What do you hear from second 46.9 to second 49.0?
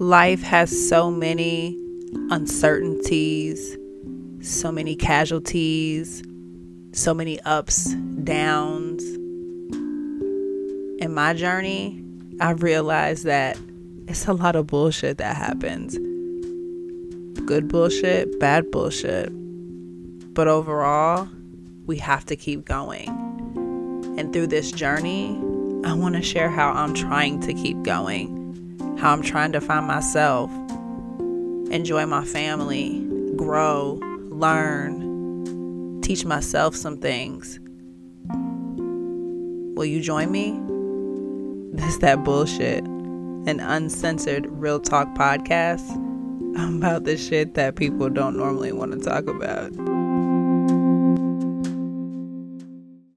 the shit that people don't normally want to